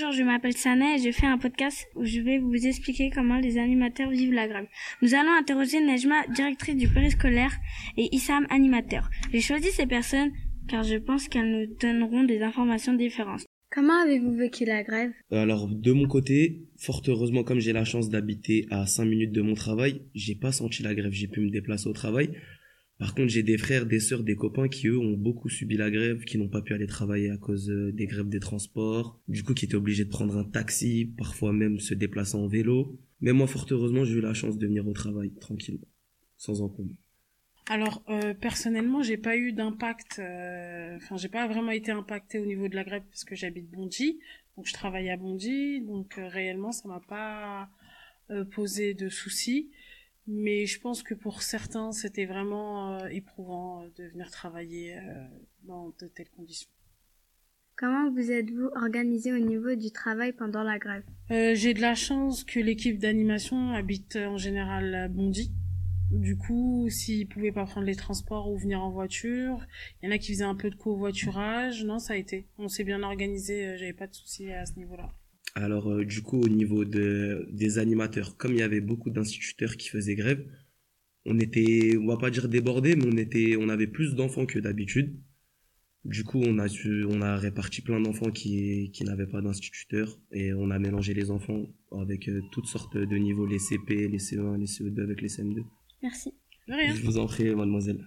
[0.00, 3.38] Bonjour, je m'appelle Sana et je fais un podcast où je vais vous expliquer comment
[3.38, 4.66] les animateurs vivent la grève.
[5.02, 7.52] Nous allons interroger Nejma, directrice du périscolaire,
[7.98, 9.10] et Issam, animateur.
[9.30, 10.30] J'ai choisi ces personnes
[10.68, 13.44] car je pense qu'elles nous donneront des informations différentes.
[13.70, 15.12] Comment avez-vous vécu la grève?
[15.30, 19.42] Alors, de mon côté, fort heureusement, comme j'ai la chance d'habiter à 5 minutes de
[19.42, 22.30] mon travail, j'ai pas senti la grève, j'ai pu me déplacer au travail.
[23.00, 25.90] Par contre, j'ai des frères, des sœurs, des copains qui, eux, ont beaucoup subi la
[25.90, 29.42] grève, qui n'ont pas pu aller travailler à cause euh, des grèves des transports, du
[29.42, 33.00] coup, qui étaient obligés de prendre un taxi, parfois même se déplacer en vélo.
[33.22, 35.88] Mais moi, fort heureusement, j'ai eu la chance de venir au travail, tranquillement,
[36.36, 36.94] sans encombre.
[37.70, 40.18] Alors euh, personnellement, j'ai pas eu d'impact.
[40.18, 43.70] euh, Enfin, j'ai pas vraiment été impacté au niveau de la grève parce que j'habite
[43.70, 44.18] Bondy,
[44.56, 47.70] donc je travaille à Bondy, donc euh, réellement ça m'a pas
[48.30, 49.70] euh, posé de soucis.
[50.26, 55.00] Mais je pense que pour certains, c'était vraiment euh, éprouvant euh, de venir travailler euh,
[55.64, 56.70] dans de telles conditions.
[57.76, 61.02] Comment vous êtes-vous organisé au niveau du travail pendant la grève?
[61.30, 65.50] Euh, j'ai de la chance que l'équipe d'animation habite en général à Bondy.
[66.10, 69.66] Du coup, s'ils pouvaient pas prendre les transports ou venir en voiture,
[70.02, 71.84] il y en a qui faisaient un peu de covoiturage.
[71.84, 72.46] Non, ça a été.
[72.58, 75.08] On s'est bien organisé, j'avais pas de soucis à ce niveau-là.
[75.54, 79.76] Alors, euh, du coup, au niveau de, des animateurs, comme il y avait beaucoup d'instituteurs
[79.76, 80.44] qui faisaient grève,
[81.26, 84.58] on était, on va pas dire débordés, mais on était, on avait plus d'enfants que
[84.58, 85.14] d'habitude.
[86.04, 90.18] Du coup, on a su- on a réparti plein d'enfants qui, qui n'avaient pas d'instituteurs
[90.32, 94.18] et on a mélangé les enfants avec euh, toutes sortes de niveaux, les CP, les
[94.18, 95.62] CE1, les CE2 avec les CM2.
[96.02, 96.32] Merci.
[96.96, 98.06] Je vous en prie, mademoiselle.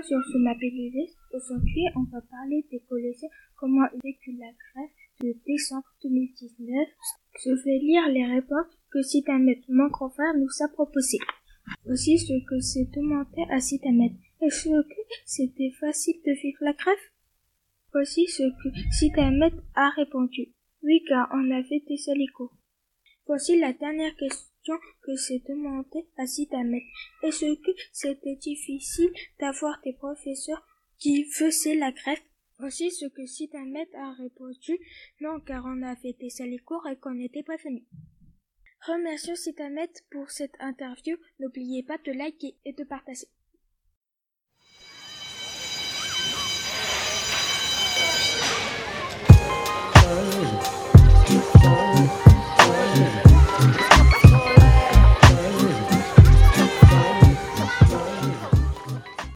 [0.00, 1.10] Bonjour, je m'appelle Iris.
[1.32, 4.90] Aujourd'hui, on va parler des collégiens, comment vécu la grève
[5.20, 6.88] de décembre 2019.
[7.42, 11.18] Je vais lire les réponses que Citamet, mon grand frère, nous a proposées.
[11.86, 14.14] Aussi, ce que c'est demandé à Citamet.
[14.40, 16.94] Est-ce que c'était facile de vivre la grève?
[17.92, 20.54] Voici ce que Citamet a répondu.
[20.84, 22.54] Oui, car on avait les cours.
[23.26, 24.47] Voici la dernière question
[25.02, 26.84] que c'est demandé à Citamet.
[27.22, 30.66] Est-ce que c'était difficile d'avoir des professeurs
[30.98, 32.20] qui faisaient la grève?
[32.60, 34.78] Aussi ce que Citamet a répondu,
[35.20, 37.84] non car on avait déjà les cours et qu'on n'était pas venu.
[38.86, 39.34] Remercions
[40.10, 41.16] pour cette interview.
[41.40, 43.26] N'oubliez pas de liker et de partager.